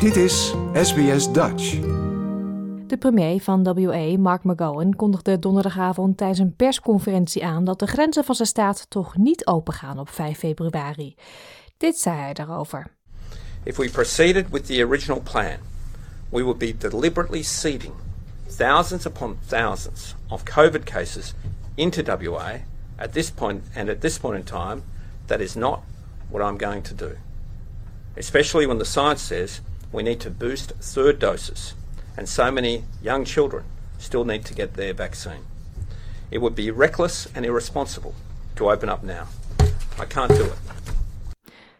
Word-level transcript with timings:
Dit 0.00 0.16
is 0.16 0.54
SBS 0.72 1.32
Dutch. 1.32 1.80
De 2.86 2.96
premier 2.98 3.40
van 3.40 3.62
WA, 3.62 4.18
Mark 4.18 4.44
McGowan, 4.44 4.96
kondigde 4.96 5.38
donderdagavond 5.38 6.16
tijdens 6.16 6.38
een 6.38 6.54
persconferentie 6.56 7.44
aan 7.44 7.64
dat 7.64 7.78
de 7.78 7.86
grenzen 7.86 8.24
van 8.24 8.34
zijn 8.34 8.48
staat 8.48 8.86
toch 8.88 9.16
niet 9.16 9.46
opengaan 9.46 9.98
op 9.98 10.08
5 10.08 10.38
februari. 10.38 11.14
Dit 11.76 11.98
zei 11.98 12.16
hij 12.16 12.32
daarover. 12.32 12.86
If 13.62 13.76
we 13.76 13.90
proceeded 13.90 14.48
with 14.50 14.66
the 14.66 14.84
original 14.84 15.20
plan, 15.20 15.56
we 16.28 16.42
would 16.42 16.58
be 16.58 16.76
deliberately 16.78 17.42
seeding 17.42 17.92
thousands 18.56 19.06
upon 19.06 19.38
thousands 19.46 20.14
of 20.28 20.42
COVID 20.42 20.84
cases 20.84 21.34
into 21.74 22.02
WA 22.02 22.52
at 22.96 23.12
this 23.12 23.30
point 23.30 23.64
and 23.74 23.88
at 23.88 24.00
this 24.00 24.18
point 24.18 24.36
in 24.36 24.44
time, 24.44 24.82
that 25.26 25.40
is 25.40 25.54
not 25.54 25.80
what 26.30 26.50
I'm 26.50 26.58
going 26.58 26.84
to 26.84 26.94
do. 26.94 27.10
Especially 28.16 28.66
when 28.66 28.78
the 28.78 28.84
science 28.84 29.22
says 29.22 29.60
we 29.92 30.02
need 30.02 30.20
to 30.20 30.30
boost 30.30 30.72
third 30.92 31.20
doses 31.20 31.74
and 32.16 32.28
so 32.28 32.52
many 32.52 32.84
young 33.00 33.26
children 33.26 33.62
still 33.98 34.24
need 34.24 34.44
to 34.44 34.54
get 34.54 34.74
their 34.74 34.94
vaccine. 34.94 35.44
It 36.28 36.38
would 36.38 36.54
be 36.54 36.72
reckless 36.72 37.28
and 37.34 37.44
irresponsible 37.44 38.12
to 38.54 38.70
open 38.70 38.88
up 38.88 39.02
now. 39.02 39.26
I 40.00 40.06
can't 40.06 40.36
do 40.36 40.44
it. 40.44 40.66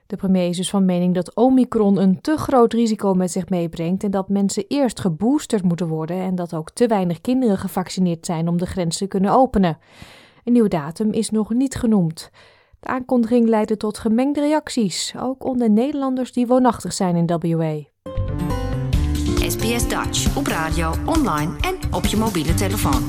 De 0.06 0.16
premier 0.16 0.48
is 0.48 0.56
dus 0.56 0.70
van 0.70 0.84
mening 0.84 1.14
dat 1.14 1.34
Omicron 1.34 1.98
een 1.98 2.20
te 2.20 2.36
groot 2.36 2.72
risico 2.72 3.14
met 3.14 3.30
zich 3.30 3.48
meebrengt 3.48 4.04
en 4.04 4.10
dat 4.10 4.28
mensen 4.28 4.64
eerst 4.68 5.00
geboosterd 5.00 5.62
moeten 5.62 5.88
worden 5.88 6.16
en 6.16 6.34
dat 6.34 6.54
ook 6.54 6.70
te 6.70 6.86
weinig 6.86 7.20
kinderen 7.20 7.58
gevaccineerd 7.58 8.26
zijn 8.26 8.48
om 8.48 8.58
de 8.58 8.66
grens 8.66 8.96
te 8.96 9.06
kunnen 9.06 9.32
openen. 9.32 9.78
Een 10.44 10.52
nieuwe 10.52 10.68
datum 10.68 11.12
is 11.12 11.30
nog 11.30 11.50
niet 11.50 11.74
genoemd. 11.74 12.30
De 12.80 12.86
aankondiging 12.86 13.48
leidde 13.48 13.76
tot 13.76 13.98
gemengde 13.98 14.40
reacties, 14.40 15.14
ook 15.18 15.44
onder 15.44 15.70
Nederlanders 15.70 16.32
die 16.32 16.46
woonachtig 16.46 16.92
zijn 16.92 17.16
in 17.16 17.56
WA. 17.56 17.95
SBS 19.66 19.88
Dutch 19.88 20.36
op 20.36 20.46
radio, 20.46 20.90
online 21.06 21.56
en 21.60 21.94
op 21.94 22.04
je 22.04 22.16
mobiele 22.16 22.54
telefoon. 22.54 23.02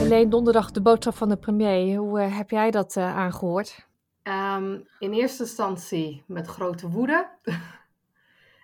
Alleen 0.00 0.30
donderdag 0.30 0.70
de 0.70 0.82
boodschap 0.82 1.14
van 1.14 1.28
de 1.28 1.36
premier. 1.36 1.98
Hoe 1.98 2.20
eh, 2.20 2.36
heb 2.36 2.50
jij 2.50 2.70
dat 2.70 2.96
eh, 2.96 3.16
aangehoord? 3.16 3.86
Ehm, 4.22 4.78
in 4.98 5.12
eerste 5.12 5.42
instantie 5.42 6.24
met 6.26 6.46
grote 6.46 6.88
woede. 6.88 7.28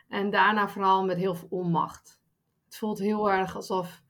en 0.08 0.30
daarna 0.30 0.68
vooral 0.68 1.04
met 1.04 1.16
heel 1.16 1.34
veel 1.34 1.48
onmacht. 1.50 2.20
Het 2.64 2.76
voelt 2.76 2.98
heel 2.98 3.30
erg 3.30 3.56
alsof 3.56 4.02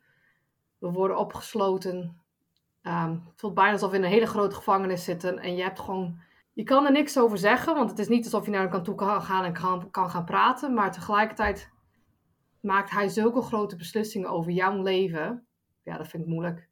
we 0.79 0.91
worden 0.91 1.19
opgesloten. 1.19 2.21
Ehm, 2.83 3.11
het 3.11 3.41
voelt 3.41 3.55
bijna 3.55 3.73
alsof 3.73 3.91
we 3.91 3.97
in 3.97 4.05
een 4.05 4.11
hele 4.11 4.27
grote 4.27 4.57
gevangenis 4.57 5.05
zitten. 5.05 5.39
En 5.39 5.57
je 5.57 5.63
hebt 5.63 5.81
gewoon. 5.81 6.21
Je 6.61 6.67
kan 6.67 6.87
er 6.87 6.93
niks 6.93 7.19
over 7.19 7.39
zeggen, 7.39 7.75
want 7.75 7.91
het 7.91 7.99
is 7.99 8.09
niet 8.09 8.25
alsof 8.25 8.45
je 8.45 8.51
naar 8.51 8.63
een 8.63 8.71
kantoor 8.71 8.95
kan 8.95 9.23
gaan 9.23 9.45
en 9.45 9.53
kan, 9.53 9.91
kan 9.91 10.11
gaan 10.11 10.25
praten. 10.25 10.75
Maar 10.75 10.93
tegelijkertijd 10.93 11.71
maakt 12.61 12.91
hij 12.91 13.09
zulke 13.09 13.43
grote 13.43 13.77
beslissingen 13.77 14.31
over 14.31 14.53
jouw 14.53 14.83
leven. 14.83 15.47
Ja, 15.83 15.97
dat 15.97 16.09
vind 16.09 16.23
ik 16.23 16.29
moeilijk. 16.29 16.69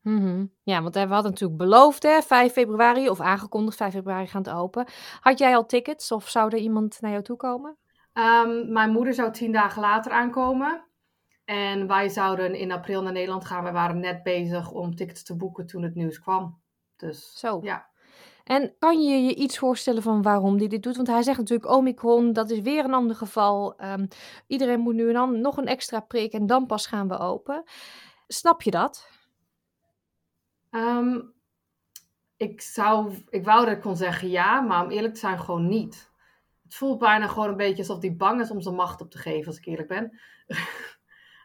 Mhm. 0.00 0.46
Ja, 0.62 0.82
want 0.82 0.94
we 0.94 1.00
hadden 1.00 1.30
natuurlijk 1.30 1.58
beloofd, 1.58 2.02
hè, 2.02 2.22
5 2.22 2.52
februari, 2.52 3.08
of 3.10 3.20
aangekondigd 3.20 3.76
5 3.76 3.92
februari 3.92 4.26
gaan 4.26 4.42
het 4.42 4.52
open. 4.52 4.86
Had 5.20 5.38
jij 5.38 5.56
al 5.56 5.66
tickets 5.66 6.12
of 6.12 6.28
zou 6.28 6.50
er 6.50 6.58
iemand 6.58 7.00
naar 7.00 7.10
jou 7.10 7.22
toe 7.22 7.36
komen? 7.36 7.76
Ehm, 8.12 8.72
mijn 8.72 8.90
moeder 8.90 9.14
zou 9.14 9.32
tien 9.32 9.52
dagen 9.52 9.80
later 9.82 10.12
aankomen. 10.12 10.84
En 11.44 11.86
wij 11.86 12.08
zouden 12.08 12.54
in 12.54 12.72
april 12.72 13.02
naar 13.02 13.12
Nederland 13.12 13.44
gaan. 13.44 13.64
We 13.64 13.72
waren 13.72 14.00
net 14.00 14.22
bezig 14.22 14.70
om 14.70 14.94
tickets 14.94 15.24
te 15.24 15.36
boeken 15.36 15.66
toen 15.66 15.82
het 15.82 15.94
nieuws 15.94 16.20
kwam. 16.20 16.60
Dus 16.96 17.38
Zo. 17.38 17.60
ja. 17.62 17.89
En 18.44 18.74
kan 18.78 19.02
je 19.02 19.22
je 19.22 19.34
iets 19.34 19.58
voorstellen 19.58 20.02
van 20.02 20.22
waarom 20.22 20.56
hij 20.58 20.68
dit 20.68 20.82
doet? 20.82 20.96
Want 20.96 21.08
hij 21.08 21.22
zegt 21.22 21.38
natuurlijk 21.38 21.70
Omicron, 21.70 22.32
dat 22.32 22.50
is 22.50 22.60
weer 22.60 22.84
een 22.84 22.94
ander 22.94 23.16
geval. 23.16 23.76
Ehm, 23.76 24.06
iedereen 24.46 24.80
moet 24.80 24.94
nu 24.94 25.08
een 25.08 25.16
an- 25.16 25.40
nog 25.40 25.56
een 25.56 25.66
extra 25.66 26.00
prik 26.00 26.32
en 26.32 26.46
dan 26.46 26.66
pas 26.66 26.86
gaan 26.86 27.08
we 27.08 27.18
open. 27.18 27.62
Snap 28.26 28.62
je 28.62 28.70
dat? 28.70 29.08
Ehm, 30.70 31.20
ik, 32.36 32.60
zou, 32.60 33.24
ik 33.28 33.44
wou 33.44 33.64
dat 33.64 33.74
ik 33.74 33.80
kon 33.80 33.96
zeggen 33.96 34.28
ja, 34.28 34.60
maar 34.60 34.84
om 34.84 34.90
eerlijk 34.90 35.14
te 35.14 35.20
zijn 35.20 35.38
gewoon 35.38 35.68
niet. 35.68 36.10
Het 36.62 36.74
voelt 36.74 36.98
bijna 36.98 37.26
gewoon 37.26 37.48
een 37.48 37.56
beetje 37.56 37.78
alsof 37.82 38.00
hij 38.00 38.16
bang 38.16 38.40
is 38.40 38.50
om 38.50 38.60
zijn 38.60 38.74
macht 38.74 39.00
op 39.00 39.10
te 39.10 39.18
geven, 39.18 39.46
als 39.46 39.56
ik 39.58 39.66
eerlijk 39.66 39.88
ben. 39.88 40.20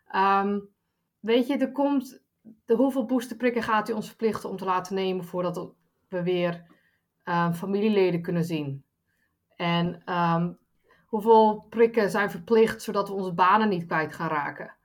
Ehm, 0.05 0.59
weet 1.19 1.47
je, 1.47 1.57
er 1.57 1.71
komt, 1.71 2.23
de, 2.65 2.75
hoeveel 2.75 3.05
boosterprikken 3.05 3.63
gaat 3.63 3.87
hij 3.87 3.95
ons 3.95 4.07
verplichten 4.07 4.49
om 4.49 4.57
te 4.57 4.65
laten 4.65 4.95
nemen 4.95 5.25
voordat 5.25 5.73
we 6.09 6.23
weer 6.23 6.65
ehm, 7.25 7.53
familieleden 7.53 8.21
kunnen 8.21 8.43
zien? 8.43 8.83
En 9.55 10.01
ehm, 10.05 10.51
hoeveel 11.05 11.65
prikken 11.69 12.09
zijn 12.09 12.29
verplicht 12.29 12.81
zodat 12.81 13.07
we 13.07 13.13
onze 13.13 13.33
banen 13.33 13.69
niet 13.69 13.85
kwijt 13.85 14.13
gaan 14.13 14.29
raken? 14.29 14.75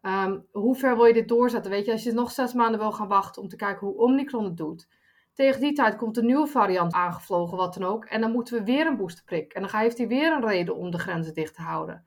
Ehm, 0.00 0.38
hoe 0.52 0.76
ver 0.76 0.96
wil 0.96 1.04
je 1.04 1.12
dit 1.12 1.28
doorzetten? 1.28 1.70
Weet 1.70 1.84
je, 1.84 1.92
als 1.92 2.02
je 2.02 2.12
nog 2.12 2.30
zes 2.30 2.52
maanden 2.52 2.80
wil 2.80 2.92
gaan 2.92 3.08
wachten 3.08 3.42
om 3.42 3.48
te 3.48 3.56
kijken 3.56 3.86
hoe 3.86 3.96
Omicron 3.96 4.44
het 4.44 4.56
doet. 4.56 4.88
Tegen 5.34 5.60
die 5.60 5.72
tijd 5.72 5.96
komt 5.96 6.16
een 6.16 6.26
nieuwe 6.26 6.46
variant 6.46 6.92
aangevlogen, 6.92 7.56
wat 7.56 7.74
dan 7.74 7.88
ook. 7.88 8.04
En 8.04 8.20
dan 8.20 8.32
moeten 8.32 8.58
we 8.58 8.64
weer 8.64 8.86
een 8.86 8.96
boosterprik. 8.96 9.52
En 9.52 9.62
dan 9.62 9.80
heeft 9.80 9.98
hij 9.98 10.08
weer 10.08 10.32
een 10.32 10.46
reden 10.46 10.76
om 10.76 10.90
de 10.90 10.98
grenzen 10.98 11.34
dicht 11.34 11.54
te 11.54 11.62
houden. 11.62 12.04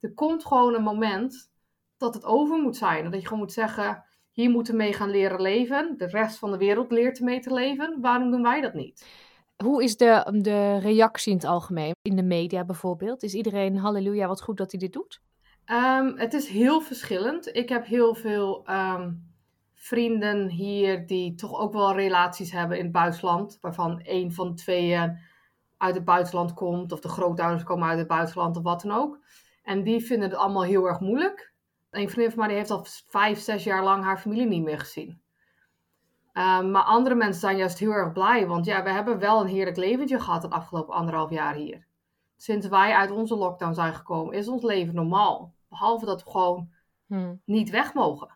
Er 0.00 0.14
komt 0.14 0.44
gewoon 0.44 0.74
een 0.74 0.82
moment 0.82 1.50
dat 1.96 2.14
het 2.14 2.24
over 2.24 2.62
moet 2.62 2.76
zijn. 2.76 3.04
En 3.04 3.10
dat 3.10 3.20
je 3.20 3.26
gewoon 3.26 3.42
moet 3.42 3.52
zeggen, 3.52 4.04
hier 4.34 4.50
moeten 4.50 4.72
we 4.72 4.78
mee 4.78 4.92
gaan 4.92 5.10
leren 5.10 5.40
leven. 5.40 5.94
De 5.96 6.06
rest 6.06 6.38
van 6.38 6.50
de 6.50 6.58
wereld 6.58 6.90
leert 6.90 7.18
ermee 7.18 7.40
te 7.40 7.52
leven. 7.52 8.00
Waarom 8.00 8.30
doen 8.30 8.42
wij 8.42 8.60
dat 8.60 8.74
niet? 8.74 9.06
Hoe 9.64 9.82
is 9.82 9.96
de, 9.96 10.38
de 10.42 10.78
reactie 10.78 11.30
in 11.32 11.38
het 11.38 11.46
algemeen? 11.46 11.92
In 12.02 12.16
de 12.16 12.22
media 12.22 12.64
bijvoorbeeld? 12.64 13.22
Is 13.22 13.34
iedereen, 13.34 13.76
halleluja, 13.76 14.26
wat 14.26 14.42
goed 14.42 14.56
dat 14.56 14.70
hij 14.70 14.80
dit 14.80 14.92
doet? 14.92 15.20
Ehm, 15.64 16.16
het 16.16 16.32
is 16.32 16.48
heel 16.48 16.80
verschillend. 16.80 17.56
Ik 17.56 17.68
heb 17.68 17.86
heel 17.86 18.14
veel 18.14 18.66
ehm, 18.66 19.12
vrienden 19.74 20.48
hier 20.48 21.06
die 21.06 21.34
toch 21.34 21.60
ook 21.60 21.72
wel 21.72 21.94
relaties 21.94 22.52
hebben 22.52 22.76
in 22.78 22.82
het 22.82 22.92
buitenland. 22.92 23.58
Waarvan 23.60 24.00
een 24.02 24.32
van 24.32 24.48
de 24.48 24.54
tweeën 24.54 25.18
uit 25.76 25.94
het 25.94 26.04
buitenland 26.04 26.54
komt. 26.54 26.92
Of 26.92 27.00
de 27.00 27.08
grootouders 27.08 27.62
komen 27.62 27.88
uit 27.88 27.98
het 27.98 28.08
buitenland 28.08 28.56
of 28.56 28.62
wat 28.62 28.82
dan 28.82 28.92
ook. 28.92 29.18
En 29.62 29.82
die 29.82 30.04
vinden 30.04 30.28
het 30.28 30.38
allemaal 30.38 30.64
heel 30.64 30.86
erg 30.86 31.00
moeilijk. 31.00 31.53
Een 31.94 32.10
vriendin 32.10 32.30
van 32.30 32.38
mij 32.38 32.48
die 32.48 32.56
heeft 32.56 32.70
al 32.70 32.86
vijf, 33.08 33.38
zes 33.38 33.64
jaar 33.64 33.82
lang 33.84 34.04
haar 34.04 34.18
familie 34.18 34.46
niet 34.46 34.62
meer 34.62 34.78
gezien. 34.78 35.22
Ehm, 36.32 36.70
maar 36.70 36.82
andere 36.82 37.14
mensen 37.14 37.40
zijn 37.40 37.56
juist 37.56 37.78
heel 37.78 37.92
erg 37.92 38.12
blij. 38.12 38.46
Want 38.46 38.64
ja, 38.66 38.82
we 38.82 38.90
hebben 38.90 39.18
wel 39.18 39.40
een 39.40 39.46
heerlijk 39.46 39.76
leventje 39.76 40.20
gehad 40.20 40.42
het 40.42 40.52
afgelopen 40.52 40.94
anderhalf 40.94 41.30
jaar 41.30 41.54
hier. 41.54 41.86
Sinds 42.36 42.68
wij 42.68 42.94
uit 42.94 43.10
onze 43.10 43.34
lockdown 43.36 43.72
zijn 43.74 43.94
gekomen, 43.94 44.34
is 44.34 44.48
ons 44.48 44.62
leven 44.62 44.94
normaal. 44.94 45.54
Behalve 45.68 46.04
dat 46.04 46.24
we 46.24 46.30
gewoon 46.30 46.72
Hmm. 47.06 47.40
niet 47.44 47.70
weg 47.70 47.94
mogen. 47.94 48.28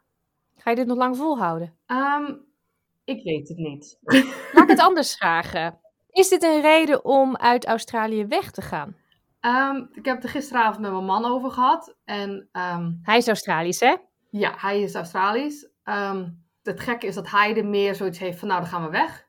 Ga 0.56 0.70
je 0.70 0.76
dit 0.76 0.86
nog 0.86 0.96
lang 0.96 1.16
volhouden? 1.16 1.76
Ehm, 1.86 2.34
ik 3.04 3.22
weet 3.24 3.48
het 3.48 3.56
niet. 3.58 3.98
Laat 4.52 4.62
ik 4.62 4.68
het 4.68 4.80
anders 4.80 5.16
vragen. 5.16 5.80
Is 6.10 6.28
dit 6.28 6.42
een 6.42 6.60
reden 6.60 7.04
om 7.04 7.36
uit 7.36 7.66
Australië 7.66 8.26
weg 8.26 8.50
te 8.50 8.62
gaan? 8.62 8.96
Ehm, 9.40 9.76
ik 9.92 10.04
heb 10.04 10.14
het 10.14 10.24
er 10.24 10.30
gisteravond 10.30 10.78
met 10.78 10.92
mijn 10.92 11.04
man 11.04 11.24
over 11.24 11.50
gehad. 11.50 11.96
En 12.04 12.48
ehm, 12.52 12.92
Hij 13.02 13.16
is 13.16 13.28
Australisch, 13.28 13.80
hè? 13.80 13.96
ja, 14.30 14.54
hij 14.56 14.82
is 14.82 14.94
Australisch. 14.94 15.68
Ehm, 15.82 16.28
het 16.62 16.80
gekke 16.80 17.06
is 17.06 17.14
dat 17.14 17.30
hij 17.30 17.56
er 17.56 17.66
meer 17.66 17.94
zoiets 17.94 18.18
heeft 18.18 18.38
van, 18.38 18.48
nou, 18.48 18.60
dan 18.60 18.70
gaan 18.70 18.84
we 18.84 18.90
weg. 18.90 19.26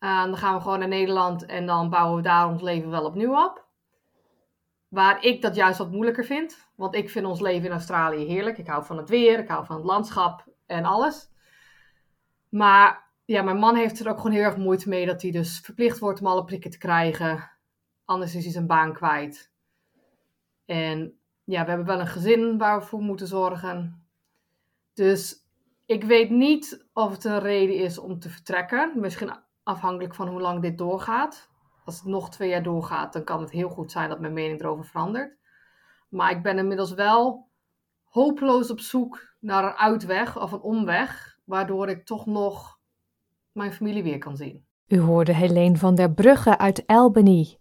Uh, 0.00 0.24
dan 0.24 0.36
gaan 0.36 0.54
we 0.54 0.60
gewoon 0.60 0.78
naar 0.78 0.88
Nederland 0.88 1.46
en 1.46 1.66
dan 1.66 1.90
bouwen 1.90 2.16
we 2.16 2.22
daar 2.22 2.48
ons 2.48 2.62
leven 2.62 2.90
wel 2.90 3.04
opnieuw 3.04 3.44
op. 3.44 3.64
Waar 4.88 5.24
ik 5.24 5.42
dat 5.42 5.54
juist 5.54 5.78
wat 5.78 5.90
moeilijker 5.90 6.24
vind. 6.24 6.68
Want 6.74 6.94
ik 6.94 7.10
vind 7.10 7.26
ons 7.26 7.40
leven 7.40 7.66
in 7.66 7.72
Australië 7.72 8.24
heerlijk. 8.24 8.58
Ik 8.58 8.66
hou 8.66 8.84
van 8.84 8.96
het 8.96 9.08
weer, 9.08 9.38
ik 9.38 9.48
hou 9.48 9.64
van 9.66 9.76
het 9.76 9.84
landschap 9.84 10.44
en 10.66 10.84
alles. 10.84 11.30
Maar 12.48 13.10
ja, 13.24 13.42
mijn 13.42 13.56
man 13.56 13.76
heeft 13.76 14.00
er 14.00 14.08
ook 14.08 14.16
gewoon 14.16 14.32
heel 14.32 14.42
erg 14.42 14.56
moeite 14.56 14.88
mee 14.88 15.06
dat 15.06 15.22
hij 15.22 15.30
dus 15.30 15.60
verplicht 15.60 15.98
wordt 15.98 16.20
om 16.20 16.26
alle 16.26 16.44
prikken 16.44 16.70
te 16.70 16.78
krijgen. 16.78 17.50
Anders 18.12 18.34
is 18.34 18.44
hij 18.44 18.52
zijn 18.52 18.66
baan 18.66 18.92
kwijt. 18.92 19.52
En 20.64 21.18
ja, 21.44 21.62
we 21.62 21.68
hebben 21.68 21.86
wel 21.86 22.00
een 22.00 22.06
gezin 22.06 22.58
waar 22.58 22.78
we 22.78 22.86
voor 22.86 23.00
moeten 23.00 23.26
zorgen. 23.26 24.06
Dus 24.92 25.46
ik 25.86 26.04
weet 26.04 26.30
niet 26.30 26.86
of 26.92 27.10
het 27.10 27.24
een 27.24 27.40
reden 27.40 27.76
is 27.76 27.98
om 27.98 28.18
te 28.18 28.30
vertrekken. 28.30 28.92
Misschien 28.94 29.36
afhankelijk 29.62 30.14
van 30.14 30.28
hoe 30.28 30.40
lang 30.40 30.62
dit 30.62 30.78
doorgaat. 30.78 31.50
als 31.84 31.96
het 31.96 32.04
nog 32.04 32.30
twee 32.30 32.48
jaar 32.48 32.62
doorgaat, 32.62 33.12
dan 33.12 33.24
kan 33.24 33.40
het 33.40 33.50
heel 33.50 33.68
goed 33.68 33.92
zijn 33.92 34.08
dat 34.08 34.20
mijn 34.20 34.32
mening 34.32 34.60
erover 34.60 34.84
verandert. 34.84 35.36
Maar 36.08 36.30
ik 36.30 36.42
ben 36.42 36.58
inmiddels 36.58 36.94
wel 36.94 37.48
hopeloos 38.02 38.70
op 38.70 38.80
zoek 38.80 39.34
naar 39.40 39.64
een 39.64 39.76
uitweg 39.76 40.40
of 40.40 40.52
een 40.52 40.60
omweg, 40.60 41.38
waardoor 41.44 41.88
ik 41.88 42.04
toch 42.04 42.26
nog 42.26 42.78
mijn 43.52 43.72
familie 43.72 44.02
weer 44.02 44.18
kan 44.18 44.36
zien. 44.36 44.66
U 44.92 44.98
hoorde 44.98 45.34
Helene 45.34 45.76
van 45.76 45.94
der 45.94 46.12
Brugge 46.12 46.58
uit 46.58 46.86
Albany. 46.86 47.56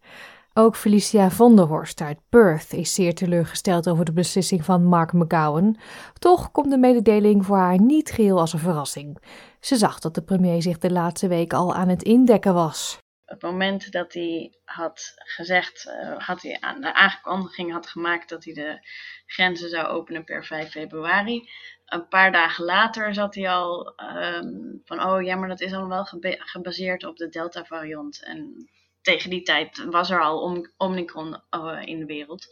Ook 0.54 0.76
Felicia 0.76 1.30
von 1.30 1.56
der 1.56 1.66
Horst 1.66 2.02
uit 2.02 2.20
Perth 2.30 2.74
is 2.74 2.94
zeer 2.94 3.16
teleurgesteld 3.16 3.90
over 3.90 4.06
de 4.06 4.14
beslissing 4.14 4.66
van 4.66 4.84
Mark 4.84 5.14
McGowan. 5.14 5.78
Toch 6.20 6.52
komt 6.52 6.72
de 6.72 6.78
mededeling 6.78 7.46
voor 7.46 7.58
haar 7.58 7.82
niet 7.82 8.12
geheel 8.12 8.40
als 8.40 8.54
een 8.54 8.60
verrassing. 8.60 9.18
Ze 9.60 9.76
zag 9.76 10.00
dat 10.00 10.16
de 10.16 10.24
premier 10.24 10.62
zich 10.62 10.78
de 10.78 10.92
laatste 10.92 11.28
week 11.28 11.54
al 11.54 11.74
aan 11.76 11.88
het 11.88 12.04
indekken 12.04 12.54
was. 12.54 12.98
Op 13.26 13.42
het 13.42 13.52
moment 13.52 13.92
dat 13.92 14.14
hij 14.14 14.54
had 14.66 15.14
gezegd, 15.16 15.86
uh, 15.88 16.18
had 16.18 16.42
hij 16.42 16.58
aan 16.60 16.82
de 16.82 16.94
aankondiging 16.94 17.72
had 17.72 17.88
gemaakt 17.88 18.30
dat 18.30 18.44
hij 18.44 18.54
de 18.54 18.80
grenzen 19.26 19.70
zou 19.70 19.88
openen 19.88 20.24
per 20.24 20.46
5 20.46 20.72
februari. 20.72 21.50
Een 21.86 22.08
paar 22.08 22.32
dagen 22.32 22.66
later 22.66 23.14
zat 23.14 23.36
hij 23.36 23.50
al 23.50 23.94
um, 24.16 24.82
van, 24.86 25.04
oh 25.04 25.22
ja, 25.22 25.36
maar 25.36 25.50
dat 25.50 25.62
is 25.62 25.74
allemaal 25.74 26.08
wel 26.12 26.36
gebaseerd 26.40 27.04
op 27.04 27.18
de 27.18 27.30
Delta-variant. 27.30 28.24
En 28.24 28.70
tegen 29.02 29.30
die 29.30 29.42
tijd 29.42 29.84
was 29.86 30.10
er 30.10 30.22
al 30.22 30.42
om, 30.42 30.72
Omicron 30.78 31.42
uh, 31.56 31.82
in 31.86 32.00
de 32.00 32.06
wereld. 32.06 32.48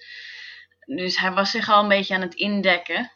Dus 0.85 1.19
hij 1.19 1.31
was 1.31 1.51
zich 1.51 1.69
al 1.69 1.81
een 1.81 1.89
beetje 1.89 2.15
aan 2.15 2.21
het 2.21 2.33
indekken. 2.33 3.11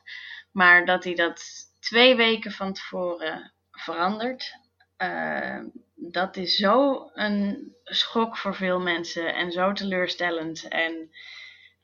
Maar 0.51 0.85
dat 0.85 1.03
hij 1.03 1.15
dat 1.15 1.44
twee 1.80 2.15
weken 2.15 2.51
van 2.51 2.74
tevoren 2.74 3.53
verandert, 3.71 4.56
uh, 4.97 5.59
dat 5.95 6.38
is 6.38 6.56
zo 6.56 7.09
een 7.13 7.74
schok 7.83 8.38
voor 8.38 8.56
veel 8.56 8.80
mensen 8.80 9.35
en 9.35 9.51
zo 9.51 9.74
teleurstellend. 9.74 10.68
En, 10.68 11.12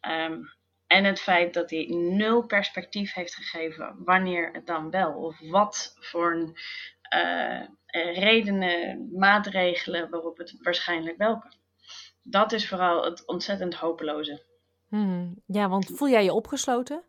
um, 0.01 0.53
en 0.87 1.03
het 1.03 1.19
feit 1.19 1.53
dat 1.53 1.69
hij 1.69 1.85
nul 1.89 2.45
perspectief 2.45 3.13
heeft 3.13 3.35
gegeven 3.35 3.95
wanneer 4.03 4.49
het 4.51 4.65
dan 4.65 4.89
wel 4.89 5.11
of 5.13 5.39
wat 5.39 5.95
voor 5.99 6.31
een, 6.31 6.57
uh, 7.15 7.67
redenen, 7.91 9.09
maatregelen 9.13 10.09
waarop 10.09 10.38
het 10.38 10.56
waarschijnlijk 10.62 11.18
wel 11.18 11.39
kan. 11.39 11.53
Dat 12.24 12.51
is 12.51 12.68
vooral 12.68 13.03
het 13.03 13.25
ontzettend 13.25 13.74
hopeloze. 13.74 14.41
Hmm, 14.88 15.41
ja, 15.45 15.69
want 15.69 15.91
voel 15.94 16.09
jij 16.09 16.24
je 16.24 16.33
opgesloten? 16.33 17.03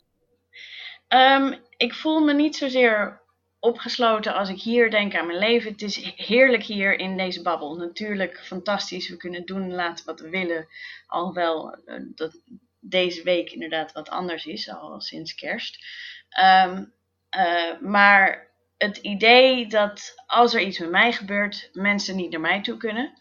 Um, 1.08 1.58
ik 1.76 1.94
voel 1.94 2.20
me 2.20 2.32
niet 2.32 2.56
zozeer 2.56 3.20
opgesloten 3.58 4.34
als 4.34 4.48
ik 4.48 4.60
hier 4.60 4.90
denk 4.90 5.14
aan 5.14 5.26
mijn 5.26 5.38
leven. 5.38 5.72
Het 5.72 5.82
is 5.82 6.14
heerlijk 6.16 6.62
hier 6.62 6.98
in 6.98 7.16
deze 7.16 7.42
babbel. 7.42 7.76
Natuurlijk 7.76 8.40
fantastisch. 8.44 9.08
We 9.08 9.16
kunnen 9.16 9.46
doen 9.46 9.62
en 9.62 9.74
laten 9.74 10.06
wat 10.06 10.20
we 10.20 10.28
willen. 10.28 10.68
Alhoewel 11.06 11.78
uh, 11.86 12.00
dat 12.14 12.40
deze 12.80 13.22
week 13.22 13.50
inderdaad 13.50 13.92
wat 13.92 14.08
anders 14.08 14.46
is, 14.46 14.70
al 14.70 15.00
sinds 15.00 15.34
kerst. 15.34 15.84
Um, 16.66 16.92
uh, 17.36 17.80
maar 17.80 18.49
het 18.82 18.96
idee 18.96 19.66
dat 19.66 20.14
als 20.26 20.54
er 20.54 20.60
iets 20.60 20.78
met 20.78 20.90
mij 20.90 21.12
gebeurt, 21.12 21.68
mensen 21.72 22.16
niet 22.16 22.30
naar 22.30 22.40
mij 22.40 22.62
toe 22.62 22.76
kunnen. 22.76 23.12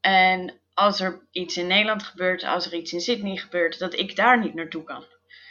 En 0.00 0.60
als 0.74 1.00
er 1.00 1.28
iets 1.30 1.56
in 1.56 1.66
Nederland 1.66 2.02
gebeurt, 2.02 2.44
als 2.44 2.66
er 2.66 2.74
iets 2.74 2.92
in 2.92 3.00
Sydney 3.00 3.36
gebeurt, 3.36 3.78
dat 3.78 3.98
ik 3.98 4.16
daar 4.16 4.40
niet 4.40 4.54
naartoe 4.54 4.84
kan. 4.84 5.04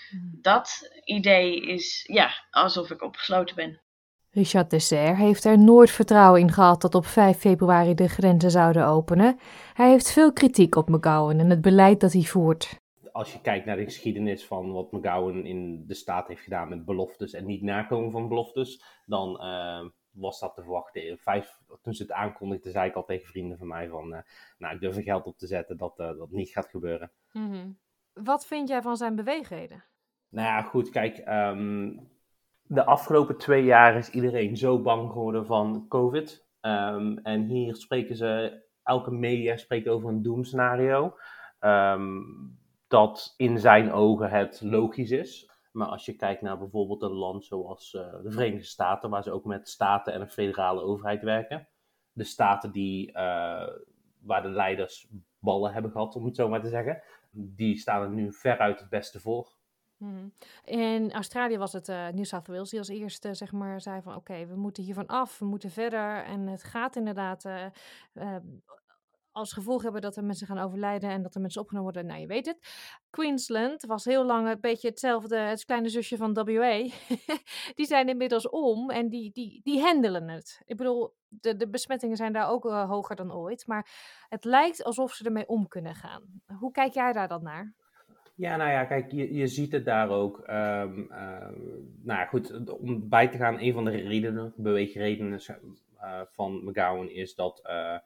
Hmm. 0.09 0.37
Dat 0.41 0.89
idee 1.03 1.61
is 1.61 2.03
ja, 2.07 2.31
alsof 2.49 2.89
ik 2.89 3.03
opgesloten 3.03 3.55
ben. 3.55 3.81
Richard 4.31 4.69
Dessert 4.69 5.17
heeft 5.17 5.45
er 5.45 5.59
nooit 5.59 5.91
vertrouwen 5.91 6.41
in 6.41 6.51
gehad 6.51 6.81
dat 6.81 6.95
op 6.95 7.05
5 7.05 7.37
februari 7.37 7.93
de 7.93 8.07
grenzen 8.07 8.51
zouden 8.51 8.87
openen. 8.87 9.39
Hij 9.73 9.89
heeft 9.89 10.11
veel 10.11 10.33
kritiek 10.33 10.75
op 10.75 10.89
McGowan 10.89 11.39
en 11.39 11.49
het 11.49 11.61
beleid 11.61 11.99
dat 11.99 12.13
hij 12.13 12.23
voert. 12.23 12.78
Als 13.19 13.33
je 13.33 13.41
kijkt 13.41 13.65
naar 13.65 13.75
de 13.75 13.83
geschiedenis 13.83 14.45
van 14.45 14.71
wat 14.71 14.91
McGowan 14.91 15.45
in 15.45 15.87
de 15.87 15.93
staat 15.93 16.27
heeft 16.27 16.41
gedaan 16.41 16.69
met 16.69 16.85
beloftes 16.85 17.33
en 17.33 17.45
niet 17.45 17.61
nakomen 17.61 18.11
van 18.11 18.27
beloftes, 18.27 18.83
dan 19.05 19.39
uh, 19.41 19.85
was 20.11 20.39
dat 20.39 20.55
te 20.55 20.61
verwachten. 20.61 21.17
Vijf, 21.17 21.59
toen 21.81 21.93
ze 21.93 22.01
het 22.01 22.11
aankondigden, 22.11 22.71
zei 22.71 22.89
ik 22.89 22.95
al 22.95 23.05
tegen 23.05 23.27
vrienden 23.27 23.57
van 23.57 23.67
mij 23.67 23.89
van, 23.89 24.13
uh, 24.13 24.19
nou 24.57 24.75
ik 24.75 24.81
durf 24.81 24.95
er 24.95 25.03
geld 25.03 25.25
op 25.25 25.37
te 25.37 25.47
zetten 25.47 25.77
dat 25.77 25.99
uh, 25.99 26.17
dat 26.17 26.31
niet 26.31 26.49
gaat 26.49 26.69
gebeuren. 26.69 27.11
Mm 27.31 27.51
-hmm. 27.51 27.77
Wat 28.13 28.45
vind 28.45 28.69
jij 28.69 28.81
van 28.81 28.97
zijn 28.97 29.15
beweegreden? 29.15 29.83
Nou 30.29 30.47
ja, 30.47 30.61
goed, 30.61 30.89
kijk, 30.89 31.17
um, 31.27 32.09
de 32.61 32.85
afgelopen 32.85 33.37
twee 33.37 33.63
jaar 33.63 33.97
is 33.97 34.09
iedereen 34.09 34.57
zo 34.57 34.81
bang 34.81 35.11
geworden 35.11 35.45
van 35.45 35.85
COVID. 35.87 36.47
Um, 36.61 37.17
en 37.17 37.43
hier 37.43 37.75
spreken 37.75 38.15
ze, 38.15 38.61
elke 38.83 39.11
media 39.11 39.57
spreekt 39.57 39.87
over 39.87 40.09
een 40.09 40.21
doemscenario. 40.21 41.17
Um, 41.59 42.58
dat 42.89 43.33
in 43.37 43.59
zijn 43.59 43.91
ogen 43.91 44.29
het 44.29 44.61
logisch 44.61 45.11
is. 45.11 45.49
Maar 45.71 45.87
als 45.87 46.05
je 46.05 46.15
kijkt 46.15 46.41
naar 46.41 46.57
bijvoorbeeld 46.57 47.01
een 47.01 47.11
land 47.11 47.45
zoals 47.45 47.93
uh, 47.93 48.01
de 48.23 48.31
Verenigde 48.31 48.65
Staten, 48.65 49.09
waar 49.09 49.23
ze 49.23 49.31
ook 49.31 49.45
met 49.45 49.69
staten 49.69 50.13
en 50.13 50.21
een 50.21 50.29
federale 50.29 50.81
overheid 50.81 51.23
werken. 51.23 51.67
De 52.11 52.23
staten 52.23 52.71
die, 52.71 53.07
uh, 53.07 53.67
waar 54.19 54.41
de 54.41 54.49
leiders 54.49 55.07
ballen 55.39 55.73
hebben 55.73 55.91
gehad, 55.91 56.15
om 56.15 56.25
het 56.25 56.35
zo 56.35 56.49
maar 56.49 56.61
te 56.61 56.69
zeggen, 56.69 57.01
die 57.31 57.77
staan 57.77 58.01
er 58.01 58.09
nu 58.09 58.33
veruit 58.33 58.79
het 58.79 58.89
beste 58.89 59.19
voor. 59.19 59.57
Hmm. 59.97 60.33
In 60.65 61.11
Australië 61.11 61.57
was 61.57 61.73
het 61.73 61.89
uh, 61.89 62.07
New 62.07 62.25
South 62.25 62.47
Wales 62.47 62.69
die 62.69 62.79
als 62.79 62.87
eerste 62.87 63.33
zeg 63.33 63.51
maar, 63.51 63.81
zei 63.81 64.01
van 64.01 64.15
oké, 64.15 64.45
we 64.45 64.55
moeten 64.55 64.83
hiervan 64.83 65.07
af, 65.07 65.39
we 65.39 65.45
moeten 65.45 65.71
verder. 65.71 66.23
En 66.23 66.47
het 66.47 66.63
gaat 66.63 66.95
inderdaad 66.95 67.45
als 69.39 69.53
gevolg 69.53 69.83
hebben 69.83 70.01
dat 70.01 70.15
er 70.15 70.23
mensen 70.23 70.47
gaan 70.47 70.59
overlijden 70.59 71.09
en 71.09 71.21
dat 71.21 71.35
er 71.35 71.41
mensen 71.41 71.61
opgenomen 71.61 71.91
worden. 71.93 72.09
Nou, 72.09 72.21
je 72.21 72.27
weet 72.27 72.45
het. 72.45 72.57
Queensland 73.09 73.85
was 73.85 74.05
heel 74.05 74.25
lang 74.25 74.49
een 74.49 74.59
beetje 74.59 74.87
hetzelfde, 74.87 75.37
het 75.37 75.65
kleine 75.65 75.89
zusje 75.89 76.17
van 76.17 76.33
WA. 76.33 76.87
die 77.77 77.85
zijn 77.85 78.09
inmiddels 78.09 78.49
om 78.49 78.89
en 78.89 79.09
die, 79.09 79.31
die, 79.31 79.61
die 79.63 79.81
handelen 79.81 80.29
het. 80.29 80.61
Ik 80.65 80.77
bedoel, 80.77 81.13
de, 81.27 81.55
de 81.55 81.69
besmettingen 81.69 82.17
zijn 82.17 82.33
daar 82.33 82.49
ook 82.49 82.63
hoger 82.63 83.15
dan 83.15 83.33
ooit. 83.33 83.67
Maar 83.67 83.89
het 84.29 84.43
lijkt 84.43 84.83
alsof 84.83 85.13
ze 85.13 85.25
ermee 85.25 85.47
om 85.47 85.67
kunnen 85.67 85.95
gaan. 85.95 86.23
Hoe 86.59 86.71
kijk 86.71 86.93
jij 86.93 87.13
daar 87.13 87.27
dan 87.27 87.43
naar? 87.43 87.73
Ja, 88.35 88.55
nou 88.55 88.71
ja, 88.71 88.85
kijk, 88.85 89.11
je, 89.11 89.33
je 89.33 89.47
ziet 89.47 89.71
het 89.71 89.85
daar 89.85 90.09
ook. 90.09 90.37
Um, 90.37 91.07
uh, 91.11 91.49
nou 92.03 92.19
ja, 92.19 92.25
goed, 92.25 92.71
om 92.79 93.09
bij 93.09 93.27
te 93.27 93.37
gaan, 93.37 93.59
een 93.59 93.73
van 93.73 93.85
de 93.85 93.91
redenen, 93.91 94.53
beweegredenen 94.55 95.39
uh, 96.01 96.21
van 96.31 96.63
McGowan 96.63 97.09
is 97.09 97.35
dat 97.35 97.61
uh, 97.69 97.97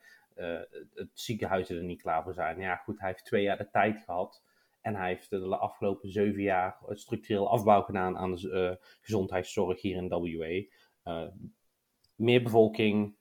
het 0.94 1.09
ziekenhuizen 1.13 1.78
er 1.78 1.83
niet 1.83 2.02
klaar 2.02 2.23
voor 2.23 2.33
zijn. 2.33 2.59
Ja, 2.59 2.75
goed, 2.75 2.99
hij 2.99 3.09
heeft 3.09 3.25
twee 3.25 3.44
jaar 3.44 3.57
de 3.57 3.69
tijd 3.69 4.04
gehad. 4.06 4.44
En 4.81 4.95
hij 4.95 5.07
heeft 5.07 5.30
de 5.30 5.57
afgelopen 5.57 6.11
zeven 6.11 6.42
jaar 6.42 6.78
structureel 6.90 7.49
afbouw 7.49 7.81
gedaan 7.81 8.18
aan 8.18 8.35
de 8.35 8.80
gezondheidszorg 9.02 9.81
hier 9.81 9.95
in 9.95 10.09
WA. 10.09 11.28
meer 12.16 12.44
bevolking, 12.44 13.16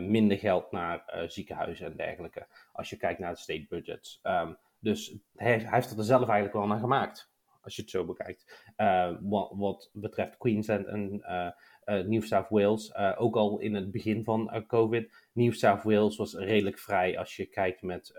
minder 0.00 0.38
geld 0.38 0.70
naar 0.70 1.24
ziekenhuizen 1.26 1.86
en 1.86 1.96
dergelijke. 1.96 2.46
Als 2.72 2.90
je 2.90 2.96
kijkt 2.96 3.20
naar 3.20 3.32
de 3.32 3.38
state 3.38 3.66
budgets. 3.68 4.20
Um, 4.22 4.56
dus 4.82 5.16
hij, 5.34 5.58
hij, 5.58 5.68
heeft 5.70 5.98
er 5.98 6.04
zelf 6.04 6.28
eigenlijk 6.28 6.52
wel 6.52 6.66
naar 6.66 6.78
gemaakt, 6.78 7.31
als 7.62 7.76
je 7.76 7.82
het 7.82 7.90
zo 7.90 8.04
bekijkt. 8.04 8.72
Uh, 8.76 9.12
wat, 9.20 9.52
wat, 9.54 9.90
betreft 9.92 10.36
Queensland 10.36 10.86
en 10.86 11.22
uh, 11.22 11.50
uh, 11.84 12.06
New 12.06 12.22
South 12.22 12.48
Wales, 12.48 12.94
ook 12.96 13.36
al 13.36 13.58
in 13.58 13.74
het 13.74 13.90
begin 13.90 14.24
van 14.24 14.64
COVID, 14.66 15.28
New 15.32 15.52
South 15.52 15.82
Wales 15.82 16.16
was 16.16 16.34
redelijk 16.34 16.78
vrij 16.78 17.18
als 17.18 17.36
je 17.36 17.46
kijkt 17.46 17.82
met 17.82 18.14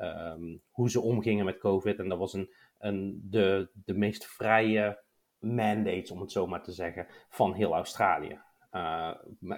um, 0.00 0.62
hoe 0.70 0.90
ze 0.90 1.00
omgingen 1.00 1.44
met 1.44 1.58
COVID. 1.58 1.98
En 1.98 2.08
dat 2.08 2.18
was 2.18 2.32
een, 2.32 2.52
een, 2.78 3.20
de, 3.30 3.70
de 3.84 3.94
meest 3.94 4.26
vrije 4.26 5.02
mandates, 5.38 6.10
om 6.10 6.20
het 6.20 6.32
zo 6.32 6.46
maar 6.46 6.62
te 6.62 6.72
zeggen, 6.72 7.06
van 7.28 7.52
heel 7.54 7.74
Australië. 7.74 8.40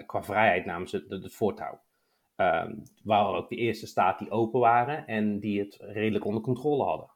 qua 0.05 0.23
vrijheid 0.23 0.65
namen 0.65 0.87
ze 0.87 1.05
het, 1.07 1.33
voortouw. 1.33 1.81
Um, 2.35 2.83
waren 3.03 3.35
ook 3.35 3.49
de 3.49 3.55
eerste 3.55 3.87
staat 3.87 4.19
die 4.19 4.31
open 4.31 4.59
waren 4.59 5.07
en 5.07 5.39
die 5.39 5.59
het 5.59 5.77
redelijk 5.79 6.25
onder 6.25 6.41
controle 6.41 6.83
hadden. 6.83 7.09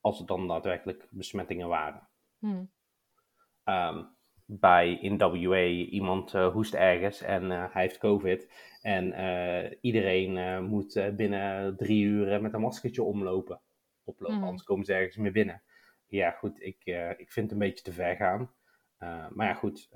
Als 0.00 0.18
het 0.18 0.28
dan 0.28 0.48
daadwerkelijk 0.48 1.06
besmettingen 1.10 1.68
waren. 1.68 2.08
Hmm. 2.38 2.70
Um, 3.64 4.18
bij 4.58 4.92
in 4.92 5.18
WA 5.18 5.62
iemand 5.64 6.34
uh, 6.34 6.52
hoest 6.52 6.74
ergens 6.74 7.22
en 7.22 7.44
uh, 7.44 7.72
hij 7.72 7.82
heeft 7.82 7.98
COVID. 7.98 8.52
En 8.82 9.06
uh, 9.06 9.70
iedereen 9.80 10.64
moet 10.64 11.10
binnen 11.16 11.76
drie 11.76 12.04
uur 12.04 12.42
met 12.42 12.54
een 12.54 12.60
maskertje 12.60 13.02
omlopen. 13.02 13.60
Oplopen, 14.04 14.36
hmm. 14.36 14.44
anders 14.44 14.62
komen 14.62 14.84
ze 14.84 14.92
ergens 14.92 15.16
meer 15.16 15.32
binnen. 15.32 15.62
Ja, 16.06 16.30
goed, 16.30 16.62
ik, 16.62 16.84
ik 17.16 17.32
vind 17.32 17.50
het 17.50 17.52
een 17.52 17.66
beetje 17.66 17.84
te 17.84 17.92
ver 17.92 18.16
gaan. 18.16 18.50
maar 19.30 19.46
ja, 19.46 19.54
goed 19.54 19.88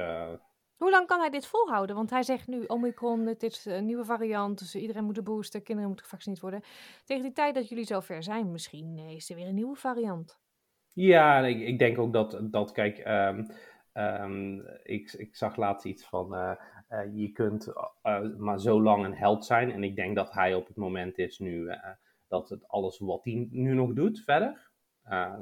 hoe 0.84 0.92
lang 0.92 1.06
kan 1.06 1.20
hij 1.20 1.30
dit 1.30 1.46
volhouden? 1.46 1.96
Want 1.96 2.10
hij 2.10 2.22
zegt 2.22 2.46
nu 2.46 2.64
Omicron, 2.66 3.24
dit 3.24 3.42
is 3.42 3.64
een 3.64 3.86
nieuwe 3.86 4.04
variant, 4.04 4.58
dus 4.58 4.74
iedereen 4.74 5.04
moet 5.04 5.14
de 5.14 5.22
booster, 5.22 5.62
kinderen 5.62 5.88
moeten 5.88 6.06
gevaccineerd 6.06 6.42
worden. 6.42 6.62
Tegen 7.04 7.22
die 7.22 7.32
tijd 7.32 7.54
dat 7.54 7.68
jullie 7.68 7.84
zo 7.84 8.00
ver 8.00 8.22
zijn, 8.22 8.50
misschien 8.50 8.98
is 8.98 9.30
er 9.30 9.36
weer 9.36 9.46
een 9.46 9.54
nieuwe 9.54 9.76
variant. 9.76 10.38
Ja, 10.92 11.40
ik, 11.46 11.78
denk 11.78 11.98
ook 11.98 12.12
dat, 12.12 12.38
dat 12.42 12.72
kijk, 12.72 13.06
um, 13.06 13.46
Ehm, 13.94 14.60
ik, 14.82 15.12
ik 15.12 15.36
zag 15.36 15.56
laatst 15.56 15.86
iets 15.86 16.04
van, 16.04 16.34
uh, 16.34 16.54
je 17.12 17.32
kunt 17.32 17.72
maar 18.38 18.60
zo 18.60 18.82
lang 18.82 19.04
een 19.04 19.14
held 19.14 19.44
zijn. 19.44 19.70
En 19.70 19.84
ik 19.84 19.96
denk 19.96 20.16
dat 20.16 20.32
hij 20.32 20.54
op 20.54 20.66
het 20.66 20.76
moment 20.76 21.18
is 21.18 21.38
nu, 21.38 21.70
dat 22.28 22.48
het 22.48 22.68
alles 22.68 22.98
wat 22.98 23.24
hij 23.24 23.48
nu 23.50 23.74
nog 23.74 23.92
doet 23.92 24.20
verder, 24.20 24.70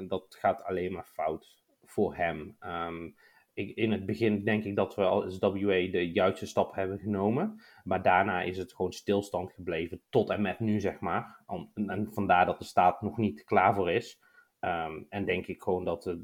dat 0.09 0.37
gaat 0.39 0.63
alleen 0.65 0.93
maar 0.93 1.05
fout 1.05 1.63
voor 1.83 2.17
hem. 2.17 2.57
Um, 2.61 3.17
in 3.55 3.93
het 3.93 4.07
begin 4.07 4.45
denk 4.45 4.65
ik 4.65 4.77
dat 4.77 4.95
we 4.95 5.03
als 5.03 5.39
WA 5.39 5.51
de 5.91 6.11
juiste 6.13 6.47
stap 6.47 6.75
hebben 6.75 6.99
genomen. 6.99 7.63
Maar 7.85 8.03
daarna 8.03 8.43
is 8.43 8.59
het 8.59 8.73
gewoon 8.73 8.93
stilstand 8.93 9.53
gebleven 9.53 10.01
tot 10.11 10.31
en 10.31 10.43
met 10.43 10.61
nu, 10.61 10.81
zeg 10.81 11.01
maar. 11.01 11.45
En, 11.75 12.09
vandaar 12.13 12.47
dat 12.47 12.59
de 12.59 12.65
staat 12.65 13.03
nog 13.03 13.17
niet 13.17 13.45
klaar 13.45 13.75
voor 13.75 13.91
is. 13.91 14.21
Um, 14.61 15.07
en 15.09 15.25
denk 15.25 15.47
ik 15.47 15.63
gewoon 15.63 15.85
dat 15.85 16.07
uh, 16.07 16.15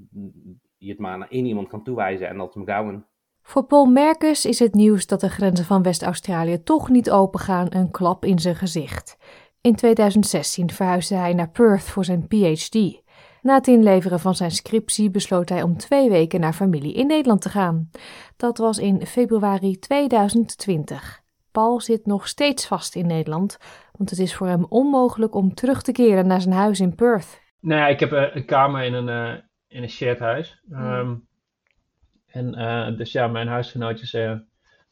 je 0.77 0.91
het 0.91 0.99
maar 0.99 1.19
naar 1.19 1.29
één 1.29 1.47
iemand 1.47 1.69
kan 1.69 1.83
toewijzen 1.83 2.29
en 2.29 2.37
dat 2.37 2.49
is 2.49 2.63
McGowan. 2.63 3.07
Voor 3.43 3.65
Paul 3.65 3.87
Merkers 3.87 4.47
is 4.47 4.59
het 4.59 4.75
nieuws 4.75 5.07
dat 5.07 5.21
de 5.21 5.29
grenzen 5.29 5.65
van 5.65 5.83
West-Australië 5.83 6.63
toch 6.63 6.89
niet 6.89 7.11
opengaan 7.11 7.67
een 7.71 7.91
klap 7.91 8.25
in 8.25 8.39
zijn 8.39 8.55
gezicht. 8.55 9.17
In 9.61 9.75
2016 9.75 10.71
verhuisde 10.71 11.15
hij 11.15 11.35
naar 11.35 11.51
Perth 11.51 11.83
voor 11.83 12.05
zijn 12.05 12.27
PhD. 12.27 13.03
Na 13.49 13.55
het 13.55 13.67
inleveren 13.67 14.21
van 14.21 14.35
zijn 14.35 14.51
scriptie 14.51 15.11
besloot 15.11 15.49
hij 15.49 15.63
om 15.63 15.77
twee 15.77 16.11
weken 16.11 16.41
naar 16.41 16.53
familie 16.53 16.95
in 16.95 17.07
Nederland 17.07 17.43
te 17.43 17.49
gaan. 17.49 17.91
Dat 18.37 18.59
was 18.59 18.79
in 18.79 19.07
februari 19.07 19.79
2020. 19.79 21.21
Paul 21.53 21.81
zit 21.81 22.07
nog 22.07 22.29
steeds 22.29 22.67
vast 22.67 22.95
in 22.95 23.07
Nederland, 23.07 23.59
want 23.93 24.11
het 24.11 24.19
is 24.19 24.35
voor 24.35 24.47
hem 24.47 24.65
onmogelijk 24.69 25.35
om 25.35 25.55
terug 25.55 25.83
te 25.83 25.93
keren 25.93 26.27
naar 26.27 26.41
zijn 26.41 26.55
huis 26.55 26.81
in 26.81 26.95
Perth. 26.95 27.41
Nou 27.61 27.81
ja, 27.81 27.87
ik 27.87 28.01
heb 28.01 28.13
een, 28.13 28.45
kamer 28.45 28.85
in 28.85 28.95
een, 28.95 29.09
uh, 29.09 29.41
in 29.69 29.83
een 29.83 29.91
shared 29.91 30.19
huis. 30.19 30.63
Hmm. 30.67 30.77
Ehm, 30.77 31.15
en 32.27 32.59
uh, 32.59 32.97
dus 32.97 33.13
ja, 33.13 33.27
mijn 33.27 33.49
huisgenootjes 33.49 34.15
uh, 34.15 34.33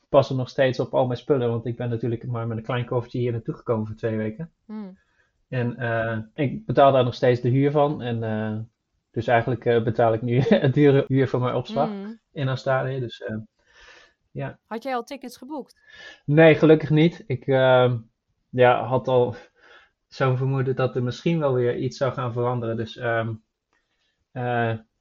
passen 0.08 0.36
nog 0.36 0.48
steeds 0.48 0.80
op 0.80 0.94
al 0.94 1.06
mijn 1.06 1.18
spullen, 1.18 1.48
want 1.48 1.66
ik 1.66 1.76
ben 1.76 1.88
natuurlijk 1.88 2.26
maar 2.26 2.46
met 2.46 2.56
een 2.56 2.64
klein 2.64 2.86
koffertje 2.86 3.18
hier 3.18 3.32
naartoe 3.32 3.54
gekomen 3.54 3.86
voor 3.86 3.96
twee 3.96 4.16
weken. 4.16 4.50
Mm. 4.66 4.98
En 5.48 5.76
uh, 5.78 6.18
ik 6.34 6.66
betaal 6.66 6.92
daar 6.92 7.04
nog 7.04 7.14
steeds 7.14 7.40
de 7.40 7.48
huur 7.48 7.70
van. 7.70 8.02
En 8.02 8.22
uh, 8.22 8.58
dus 9.10 9.26
eigenlijk 9.26 9.64
uh, 9.64 9.82
betaal 9.82 10.12
ik 10.12 10.22
nu 10.22 10.40
het 10.66 10.74
dure 10.74 11.04
huur 11.08 11.28
voor 11.28 11.40
mijn 11.40 11.54
opslag 11.54 11.88
mm. 11.88 12.20
in 12.32 12.48
Australië. 12.48 13.00
Dus 13.00 13.30
ja. 14.30 14.58
Had 14.66 14.82
jij 14.82 14.94
al 14.94 15.04
tickets 15.04 15.36
geboekt? 15.36 15.80
Nee, 16.24 16.54
gelukkig 16.54 16.90
niet. 16.90 17.24
Ik 17.26 17.46
ehm, 17.46 17.98
ja, 18.48 18.84
had 18.84 19.08
al 19.08 19.34
zo'n 20.08 20.36
vermoeden 20.36 20.76
dat 20.76 20.96
er 20.96 21.02
misschien 21.02 21.38
wel 21.38 21.54
weer 21.54 21.76
iets 21.76 21.96
zou 21.96 22.12
gaan 22.12 22.32
veranderen. 22.32 22.76
Dus 22.76 22.96
um, 22.96 23.42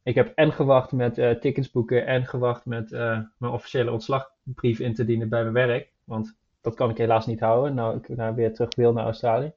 ik 0.04 0.16
heb 0.16 0.32
en 0.36 0.54
gewacht 0.54 0.92
met 0.92 1.42
tickets 1.42 1.72
boeken 1.72 2.06
en 2.06 2.25
gewacht 2.25 2.66
met 2.66 2.90
mijn 3.38 3.54
officiële 3.54 3.92
ontslagbrief 3.92 4.80
in 4.80 4.94
te 4.94 5.06
dienen 5.06 5.30
bij 5.30 5.42
mijn 5.42 5.68
werk. 5.68 5.94
Want 6.04 6.38
dat 6.62 6.75
kan 6.75 6.90
ik 6.90 6.98
helaas 6.98 7.25
niet 7.25 7.40
houden. 7.40 7.74
Nou, 7.74 7.98
ik 7.98 8.08
nou 8.08 8.36
weer 8.36 8.54
terug 8.54 8.75
wil 8.75 8.94
naar 8.94 9.06
Australië. 9.06 9.54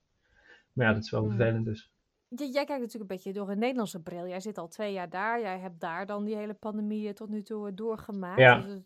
Maar 0.78 0.86
ja, 0.86 0.92
dat 0.92 1.02
is 1.02 1.10
wel 1.10 1.20
hmm. 1.20 1.30
vervelend 1.30 1.64
dus. 1.64 1.90
Jij 2.28 2.50
kijkt 2.52 2.68
natuurlijk 2.68 3.10
een 3.10 3.16
beetje 3.16 3.32
door 3.32 3.50
een 3.50 3.58
Nederlandse 3.58 4.02
bril. 4.02 4.26
Jij 4.26 4.40
zit 4.40 4.58
al 4.58 4.68
twee 4.68 4.92
jaar 4.92 5.08
daar. 5.08 5.40
Jij 5.40 5.58
hebt 5.58 5.80
daar 5.80 6.06
dan 6.06 6.24
die 6.24 6.36
hele 6.36 6.54
pandemie 6.54 7.12
tot 7.12 7.28
nu 7.28 7.42
toe 7.42 7.74
doorgemaakt. 7.74 8.38
Ja. 8.38 8.60
Dus 8.60 8.80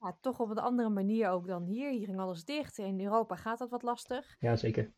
ja, 0.00 0.16
toch 0.20 0.40
op 0.40 0.50
een 0.50 0.58
andere 0.58 0.88
manier 0.88 1.28
ook 1.28 1.46
dan 1.46 1.64
hier. 1.64 1.90
Hier 1.90 2.06
ging 2.06 2.18
alles 2.18 2.44
dicht. 2.44 2.78
In 2.78 3.00
Europa 3.00 3.36
gaat 3.36 3.58
dat 3.58 3.70
wat 3.70 3.82
lastig. 3.82 4.36
Ja, 4.40 4.56
zeker. 4.56 4.90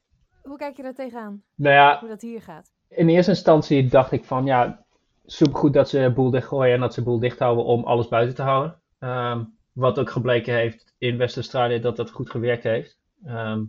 Hoe 0.43 0.57
kijk 0.57 0.77
je 0.77 0.83
daar 0.83 0.95
tegenaan? 0.95 1.43
Nou 1.55 1.75
ja, 1.75 1.99
hoe 2.01 2.09
dat 2.09 2.21
hier 2.21 2.43
gaat? 2.43 2.73
In 2.89 3.09
eerste 3.09 3.31
instantie 3.31 3.89
dacht 3.89 4.13
ik 4.13 4.25
van 4.25 4.45
ja, 4.45 4.85
supergoed 5.25 5.73
dat 5.73 5.89
ze 5.89 6.13
boel 6.15 6.31
dichtgooien 6.31 6.75
en 6.75 6.81
dat 6.81 6.95
ze 6.95 7.03
boel 7.03 7.19
dicht 7.19 7.39
houden 7.39 7.65
om 7.65 7.85
alles 7.85 8.09
buiten 8.09 8.35
te 8.35 8.43
houden. 8.43 8.81
Ehm, 8.99 9.45
wat 9.73 9.99
ook 9.99 10.11
gebleken 10.11 10.55
heeft 10.55 10.95
in 10.99 11.17
West-Australië 11.17 11.81
dat 11.81 11.97
dat 11.97 12.11
goed 12.11 12.31
gewerkt 12.31 12.63
heeft. 12.63 12.99
Ehm, 13.25 13.65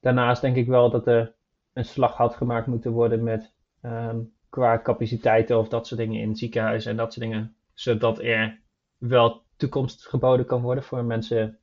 daarnaast 0.00 0.40
denk 0.40 0.56
ik 0.56 0.66
wel 0.66 0.90
dat 0.90 1.06
er 1.06 1.36
een 1.78 1.84
slag 1.84 2.16
had 2.16 2.34
gemaakt 2.34 2.66
moeten 2.66 2.92
worden 2.92 3.22
met 3.22 3.52
ehm, 3.80 4.20
qua 4.48 4.80
capaciteiten 4.82 5.58
of 5.58 5.68
dat 5.68 5.86
soort 5.86 6.00
dingen 6.00 6.20
in 6.20 6.36
ziekenhuizen 6.36 6.90
en 6.90 6.96
dat 6.96 7.12
soort 7.12 7.26
dingen. 7.26 7.56
Zodat 7.74 8.18
er 8.18 8.60
wel 8.96 9.42
toekomst 9.56 10.06
geboden 10.06 10.46
kan 10.46 10.62
worden 10.62 10.84
voor 10.84 11.04
mensen 11.04 11.58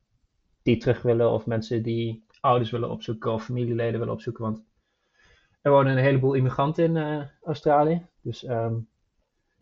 die 0.63 0.77
terug 0.77 1.01
willen 1.01 1.31
of 1.31 1.45
mensen 1.45 1.83
die 1.83 2.25
ouders 2.39 2.71
willen 2.71 2.89
opzoeken 2.89 3.31
of 3.31 3.43
familieleden 3.43 3.99
willen 3.99 4.13
opzoeken. 4.13 4.43
Want 4.43 4.63
er 5.61 5.71
wonen 5.71 5.91
een 5.91 6.03
heleboel 6.03 6.33
immigranten 6.33 6.83
in 6.83 6.95
uh, 6.95 7.21
Australië. 7.43 8.05
Dus 8.21 8.43
ehm, 8.43 8.75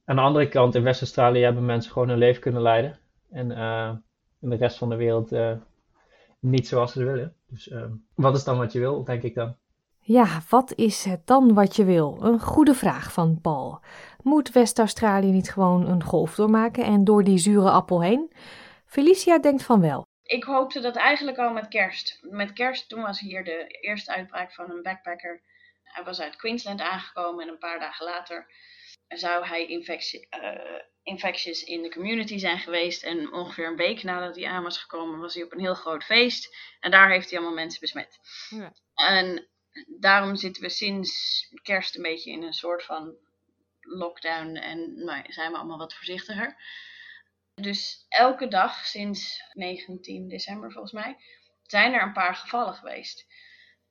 aan 0.05 0.15
de 0.15 0.21
andere 0.21 0.47
kant, 0.47 0.75
in 0.75 0.83
West-Australië 0.83 1.41
hebben 1.41 1.65
mensen 1.65 1.91
gewoon 1.91 2.09
hun 2.09 2.17
leven 2.17 2.41
kunnen 2.41 2.61
leiden. 2.61 2.99
En 3.29 3.51
uh, 3.51 3.91
in 4.39 4.49
de 4.49 4.55
rest 4.55 4.77
van 4.77 4.89
de 4.89 4.95
wereld 4.95 5.33
uh, 5.33 5.55
niet 6.39 6.67
zoals 6.67 6.91
ze 6.91 7.03
willen. 7.03 7.35
Dus 7.49 7.69
ehm, 7.69 7.91
wat 8.13 8.35
is 8.35 8.43
dan 8.43 8.57
wat 8.57 8.71
je 8.71 8.79
wil, 8.79 9.03
denk 9.03 9.23
ik 9.23 9.35
dan? 9.35 9.55
Ja, 10.05 10.41
wat 10.49 10.73
is 10.75 11.03
het 11.03 11.27
dan 11.27 11.53
wat 11.53 11.75
je 11.75 11.85
wil? 11.85 12.17
Een 12.21 12.39
goede 12.39 12.73
vraag 12.73 13.11
van 13.13 13.39
Paul. 13.41 13.79
Moet 14.21 14.51
West-Australië 14.51 15.31
niet 15.31 15.51
gewoon 15.51 15.87
een 15.87 16.03
golf 16.03 16.35
doormaken 16.35 16.83
en 16.83 17.03
door 17.03 17.23
die 17.23 17.37
zure 17.37 17.69
appel 17.69 18.01
heen? 18.01 18.33
Felicia 18.85 19.39
denkt 19.39 19.63
van 19.63 19.81
wel. 19.81 20.05
Ik 20.23 20.43
hoopte 20.43 20.79
dat 20.79 20.95
eigenlijk 20.95 21.37
al 21.37 21.53
met 21.53 21.67
kerst. 21.67 22.19
Met 22.21 22.53
kerst, 22.53 22.89
toen 22.89 23.01
was 23.01 23.19
hier 23.19 23.43
de 23.43 23.67
eerste 23.67 24.11
uitbraak 24.11 24.53
van 24.53 24.71
een 24.71 24.81
backpacker. 24.81 25.41
Hij 25.83 26.03
was 26.03 26.21
uit 26.21 26.35
Queensland 26.35 26.81
aangekomen 26.81 27.43
en 27.43 27.49
een 27.49 27.57
paar 27.57 27.79
dagen 27.79 28.05
later 28.05 28.47
zou 29.07 29.45
hij 29.45 29.65
infectie, 29.65 30.27
uh, 30.41 30.81
infecties 31.03 31.63
in 31.63 31.81
de 31.81 31.89
community 31.89 32.37
zijn 32.37 32.59
geweest. 32.59 33.03
En 33.03 33.33
ongeveer 33.33 33.67
een 33.67 33.75
week 33.75 34.03
nadat 34.03 34.35
hij 34.35 34.47
aan 34.47 34.63
was 34.63 34.77
gekomen, 34.77 35.19
was 35.19 35.33
hij 35.33 35.43
op 35.43 35.51
een 35.51 35.59
heel 35.59 35.73
groot 35.73 36.03
feest. 36.03 36.55
En 36.79 36.91
daar 36.91 37.09
heeft 37.09 37.29
hij 37.29 37.39
allemaal 37.39 37.55
mensen 37.55 37.79
besmet. 37.79 38.19
Ja. 38.49 38.73
En 38.95 39.47
daarom 39.99 40.35
zitten 40.35 40.63
we 40.63 40.69
sinds 40.69 41.47
kerst 41.61 41.95
een 41.95 42.01
beetje 42.01 42.31
in 42.31 42.43
een 42.43 42.53
soort 42.53 42.83
van 42.83 43.15
lockdown 43.79 44.55
en 44.55 45.03
nou, 45.03 45.31
zijn 45.31 45.51
we 45.51 45.57
allemaal 45.57 45.77
wat 45.77 45.93
voorzichtiger. 45.93 46.57
Dus 47.53 48.05
elke 48.09 48.47
dag 48.47 48.85
sinds 48.85 49.43
19 49.53 50.27
december 50.27 50.71
volgens 50.71 50.93
mij 50.93 51.17
zijn 51.63 51.93
er 51.93 52.01
een 52.01 52.13
paar 52.13 52.35
gevallen 52.35 52.73
geweest. 52.73 53.25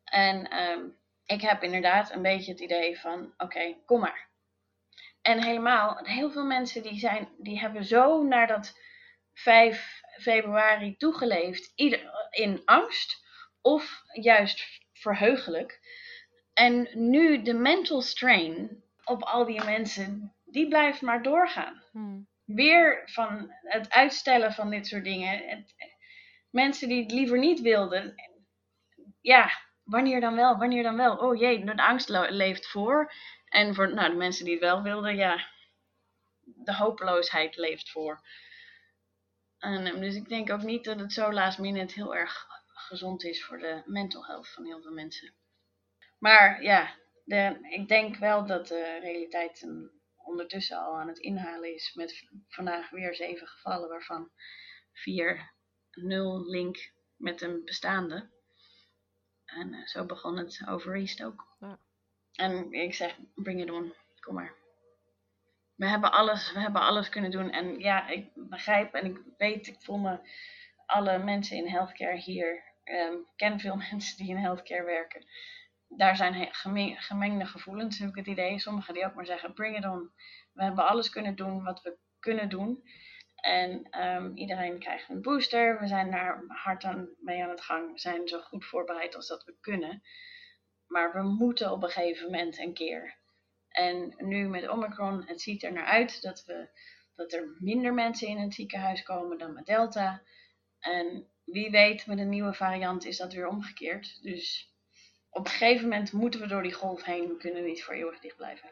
En 0.05 0.51
ehm, 0.51 0.89
ik 1.27 1.41
heb 1.41 1.63
inderdaad 1.63 2.13
een 2.13 2.23
beetje 2.23 2.53
het 2.53 2.61
idee 2.61 3.01
van 3.01 3.35
oké, 3.37 3.77
kom 3.87 4.01
maar. 4.01 4.31
En 5.23 5.43
helemaal, 5.43 5.99
heel 6.03 6.31
veel 6.31 6.45
mensen 6.45 6.83
die, 6.83 6.99
zijn, 6.99 7.29
die 7.39 7.59
hebben 7.59 7.85
zo 7.85 8.23
naar 8.23 8.47
dat 8.47 8.79
5 9.33 10.01
februari 10.21 10.97
toegeleefd, 10.97 11.73
ieder, 11.75 12.29
in 12.31 12.63
angst 12.65 13.25
of 13.61 14.03
juist 14.13 14.82
verheugelijk. 15.03 15.81
En 16.53 16.89
nu 16.93 17.43
de 17.43 17.55
mental 17.55 18.01
strain 18.01 18.83
op 19.05 19.23
al 19.23 19.45
die 19.45 19.65
mensen, 19.65 20.35
die 20.45 20.69
blijft 20.69 21.03
maar 21.03 21.23
doorgaan. 21.23 21.83
Hmm. 21.91 22.29
Weer 22.45 23.03
van 23.05 23.55
het 23.63 23.91
uitstellen 23.91 24.53
van 24.53 24.71
dit 24.71 24.87
soort 24.87 25.05
dingen. 25.05 25.49
Het, 25.49 25.75
mensen 26.51 26.89
die 26.89 27.03
het 27.03 27.13
liever 27.13 27.39
niet 27.39 27.61
wilden. 27.61 28.15
Ja, 29.21 29.51
wanneer 29.85 30.21
dan 30.21 30.35
wel? 30.35 30.59
Wanneer 30.59 30.83
dan 30.83 30.97
wel? 30.97 31.17
Oh 31.17 31.39
jee, 31.39 31.65
de 31.65 31.77
angst 31.77 32.09
leeft 32.09 32.67
voor. 32.67 33.13
En 33.49 33.75
voor 33.75 33.95
nou, 33.95 34.11
de 34.11 34.17
mensen 34.17 34.45
die 34.45 34.55
het 34.55 34.63
wel 34.63 34.83
wilden, 34.83 35.17
ja, 35.17 35.47
de 36.41 36.75
hopeloosheid 36.75 37.57
leeft 37.57 37.91
voor. 37.91 38.21
En, 39.59 40.01
dus 40.01 40.15
ik 40.15 40.29
denk 40.29 40.51
ook 40.51 40.63
niet 40.63 40.85
dat 40.85 41.01
het 41.01 41.13
zo 41.13 41.33
last 41.33 41.59
minute 41.59 41.95
heel 41.95 42.15
erg 42.15 42.47
gezond 42.93 43.25
is 43.25 43.45
voor 43.45 43.59
de 43.59 43.83
mental 43.87 44.27
health 44.27 44.49
van 44.49 44.65
heel 44.65 44.83
veel 44.83 44.93
mensen. 44.93 45.35
Maar 46.19 46.63
ja, 46.63 46.95
de, 47.25 47.59
ik 47.69 47.89
denk 47.89 48.17
wel 48.17 48.47
dat 48.47 48.69
de 48.69 48.99
realiteit 49.01 49.67
ondertussen 50.17 50.79
al 50.79 50.99
aan 50.99 51.09
het 51.09 51.19
inhalen 51.19 51.75
is 51.75 51.95
met 51.95 52.29
vandaag 52.49 52.91
weer 52.91 53.15
zeven 53.15 53.47
gevallen, 53.47 53.89
waarvan 53.89 54.31
vier 54.93 55.53
nul 55.91 56.51
link 56.51 56.93
met 57.17 57.41
een 57.41 57.65
bestaande. 57.65 58.31
En 59.45 59.73
uh, 59.73 59.87
zo 59.87 60.07
begon 60.07 60.37
het 60.37 60.63
over 60.69 60.95
East 60.95 61.23
ook. 61.25 61.57
Ja. 61.61 61.79
En 62.33 62.73
ik 62.73 62.95
zeg, 62.95 63.17
bring 63.35 63.63
it 63.63 63.71
on, 63.71 63.95
kom 64.21 64.35
maar. 64.35 64.55
We 65.75 65.87
hebben 65.87 66.13
alles, 66.13 66.53
we 66.53 66.61
hebben 66.61 66.81
alles 66.81 67.09
kunnen 67.09 67.31
doen. 67.31 67.51
En 67.51 67.79
ja, 67.79 68.09
ik 68.09 68.31
begrijp 68.35 68.95
en 68.95 69.05
ik 69.05 69.19
weet, 69.37 69.67
ik 69.67 69.81
voel 69.81 69.99
me 69.99 70.19
alle 70.87 71.19
mensen 71.19 71.57
in 71.57 71.67
healthcare 71.67 72.17
hier 72.17 72.72
um, 72.85 73.27
ken 73.37 73.61
veel 73.61 73.77
mensen 73.91 74.17
die 74.17 74.29
in 74.29 74.37
healthcare 74.37 74.85
werken. 74.85 75.27
Daar 75.89 76.17
zijn 76.17 76.49
gemengde 76.99 77.47
gevoelens, 77.47 77.99
heb 77.99 78.09
ik 78.09 78.15
het 78.15 78.27
idee. 78.27 78.59
Sommigen 78.59 78.95
die 78.95 79.05
ook 79.05 79.15
maar 79.15 79.27
zeggen, 79.27 79.55
bring 79.55 79.77
it 79.77 79.85
on. 79.85 80.13
We 80.53 80.63
hebben 80.63 80.87
alles 80.87 81.11
kunnen 81.11 81.37
doen 81.37 81.63
wat 81.63 81.83
we 81.83 81.99
kunnen 82.19 82.49
doen. 82.49 82.83
En 83.35 84.01
um, 84.05 84.37
iedereen 84.37 84.79
krijgt 84.79 85.09
een 85.09 85.23
booster. 85.23 85.81
We 85.81 85.87
zijn 85.87 86.11
daar 86.11 86.45
hard 86.47 86.85
aan, 86.85 87.09
mee 87.19 87.43
aan 87.43 87.51
het 87.51 87.61
gang. 87.61 87.93
We 87.93 87.99
zijn 87.99 88.29
zo 88.29 88.41
goed 88.41 88.65
voorbereid 88.65 89.17
als 89.17 89.27
dat 89.27 89.45
we 89.45 89.57
kunnen. 89.61 90.03
Maar 90.87 91.13
we 91.13 91.23
moeten 91.23 91.73
op 91.73 91.83
een 91.83 91.91
gegeven 91.91 92.25
moment 92.25 92.59
een 92.59 92.75
keer. 92.75 93.17
En 93.69 94.15
nu 94.19 94.49
met 94.49 94.69
Omicron, 94.69 95.25
het 95.27 95.41
ziet 95.41 95.63
er 95.63 95.73
naar 95.73 95.85
uit 95.85 96.23
dat 96.23 96.45
we 96.45 96.69
dat 97.15 97.33
er 97.33 97.57
minder 97.59 97.95
mensen 97.95 98.29
in 98.29 98.39
het 98.39 98.55
ziekenhuis 98.55 99.03
komen 99.03 99.39
dan 99.39 99.53
met 99.53 99.67
Delta. 99.67 100.23
En 100.79 101.32
wie 101.53 101.71
weet, 101.71 102.07
met 102.07 102.19
een 102.19 102.29
nieuwe 102.29 102.53
variant 102.55 103.07
is 103.07 103.17
dat 103.17 103.33
weer 103.33 103.49
omgekeerd. 103.49 104.19
Dus 104.23 104.73
op 105.31 105.45
een 105.45 105.51
gegeven 105.51 105.83
moment 105.89 106.13
moeten 106.13 106.41
we 106.41 106.47
door 106.47 106.63
die 106.63 106.73
golf 106.73 107.05
heen. 107.05 107.29
We 107.29 107.37
kunnen 107.37 107.65
niet 107.65 107.85
voor 107.85 107.95
eeuwig 107.95 108.21
dicht 108.21 108.37
blijven. 108.37 108.71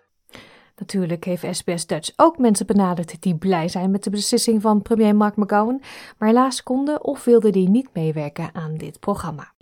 Natuurlijk 0.77 1.25
heeft 1.25 1.57
SBS 1.57 1.87
Dutch 1.87 2.11
ook 2.17 2.39
mensen 2.39 2.67
benaderd 2.67 3.23
die 3.23 3.37
blij 3.37 3.69
zijn 3.69 3.91
met 3.91 4.05
de 4.05 4.11
beslissing 4.11 4.63
van 4.63 4.83
premier 4.83 5.17
Mark 5.17 5.37
McGowan, 5.37 5.83
maar 6.19 6.29
helaas 6.29 6.63
konden 6.63 7.05
of 7.05 7.25
wilden 7.25 7.53
die 7.53 7.69
niet 7.69 7.89
meewerken 7.93 8.51
aan 8.53 8.77
dit 8.77 9.01
programma. 9.01 9.53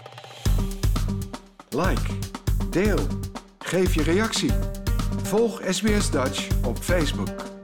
Like, 1.68 2.18
deel, 2.70 2.98
geef 3.58 3.94
je 3.94 4.02
reactie. 4.02 4.52
Volg 5.22 5.60
SBS 5.64 6.10
Dutch 6.10 6.66
op 6.66 6.76
Facebook. 6.76 7.57